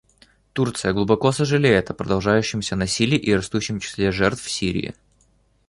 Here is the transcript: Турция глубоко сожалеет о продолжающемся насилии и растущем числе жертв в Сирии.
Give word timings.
Турция 0.53 0.93
глубоко 0.93 1.31
сожалеет 1.31 1.91
о 1.91 1.93
продолжающемся 1.93 2.75
насилии 2.75 3.19
и 3.19 3.33
растущем 3.35 3.79
числе 3.79 4.11
жертв 4.11 4.41
в 4.41 4.49
Сирии. 4.49 4.95